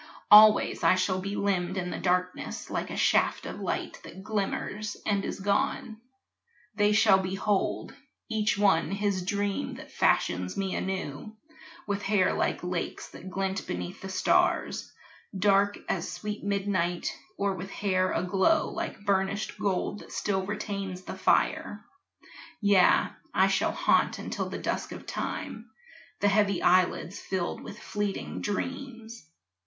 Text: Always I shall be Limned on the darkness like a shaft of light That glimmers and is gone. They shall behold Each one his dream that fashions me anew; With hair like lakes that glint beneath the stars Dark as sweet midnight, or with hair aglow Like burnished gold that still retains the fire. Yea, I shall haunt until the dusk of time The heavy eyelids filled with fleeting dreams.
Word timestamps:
Always 0.31 0.83
I 0.83 0.95
shall 0.95 1.21
be 1.21 1.35
Limned 1.35 1.77
on 1.77 1.91
the 1.91 1.99
darkness 1.99 2.71
like 2.71 2.89
a 2.89 2.97
shaft 2.97 3.45
of 3.45 3.59
light 3.61 3.99
That 4.03 4.23
glimmers 4.23 4.97
and 5.05 5.23
is 5.23 5.39
gone. 5.39 6.01
They 6.73 6.91
shall 6.91 7.19
behold 7.19 7.93
Each 8.27 8.57
one 8.57 8.89
his 8.89 9.21
dream 9.23 9.75
that 9.75 9.91
fashions 9.91 10.57
me 10.57 10.73
anew; 10.73 11.35
With 11.85 12.01
hair 12.01 12.33
like 12.33 12.63
lakes 12.63 13.09
that 13.09 13.29
glint 13.29 13.67
beneath 13.67 14.01
the 14.01 14.09
stars 14.09 14.91
Dark 15.37 15.77
as 15.87 16.11
sweet 16.11 16.43
midnight, 16.43 17.15
or 17.37 17.53
with 17.53 17.69
hair 17.69 18.11
aglow 18.11 18.69
Like 18.71 19.05
burnished 19.05 19.59
gold 19.59 19.99
that 19.99 20.11
still 20.11 20.43
retains 20.47 21.03
the 21.03 21.13
fire. 21.15 21.85
Yea, 22.59 23.09
I 23.35 23.45
shall 23.47 23.71
haunt 23.71 24.17
until 24.17 24.49
the 24.49 24.57
dusk 24.57 24.91
of 24.91 25.05
time 25.05 25.69
The 26.21 26.27
heavy 26.27 26.59
eyelids 26.63 27.19
filled 27.19 27.61
with 27.61 27.77
fleeting 27.77 28.41
dreams. 28.41 29.27